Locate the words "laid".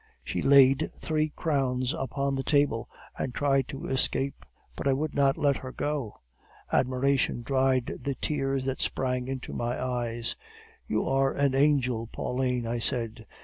0.41-0.89